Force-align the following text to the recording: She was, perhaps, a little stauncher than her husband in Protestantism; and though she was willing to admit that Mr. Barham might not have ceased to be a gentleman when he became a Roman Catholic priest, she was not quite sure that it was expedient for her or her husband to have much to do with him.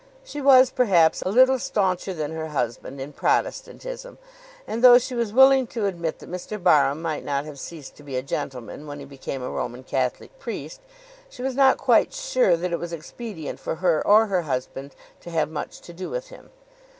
She 0.23 0.41
was, 0.41 0.71
perhaps, 0.71 1.21
a 1.21 1.29
little 1.29 1.59
stauncher 1.59 2.11
than 2.15 2.31
her 2.31 2.47
husband 2.47 2.99
in 2.99 3.13
Protestantism; 3.13 4.17
and 4.65 4.83
though 4.83 4.97
she 4.97 5.13
was 5.13 5.31
willing 5.31 5.67
to 5.67 5.85
admit 5.85 6.17
that 6.17 6.31
Mr. 6.31 6.57
Barham 6.57 7.03
might 7.03 7.23
not 7.23 7.45
have 7.45 7.59
ceased 7.59 7.97
to 7.97 8.03
be 8.03 8.15
a 8.15 8.23
gentleman 8.23 8.87
when 8.87 8.97
he 8.97 9.05
became 9.05 9.43
a 9.43 9.51
Roman 9.51 9.83
Catholic 9.83 10.39
priest, 10.39 10.81
she 11.29 11.43
was 11.43 11.53
not 11.53 11.77
quite 11.77 12.13
sure 12.13 12.57
that 12.57 12.73
it 12.73 12.79
was 12.79 12.93
expedient 12.93 13.59
for 13.59 13.75
her 13.75 14.01
or 14.03 14.25
her 14.25 14.41
husband 14.41 14.95
to 15.19 15.29
have 15.29 15.51
much 15.51 15.79
to 15.81 15.93
do 15.93 16.09
with 16.09 16.29
him. 16.29 16.49